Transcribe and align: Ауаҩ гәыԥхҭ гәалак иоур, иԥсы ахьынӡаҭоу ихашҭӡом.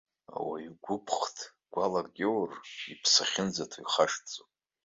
Ауаҩ 0.35 0.67
гәыԥхҭ 0.83 1.37
гәалак 1.73 2.09
иоур, 2.23 2.51
иԥсы 2.91 3.21
ахьынӡаҭоу 3.23 3.81
ихашҭӡом. 3.83 4.49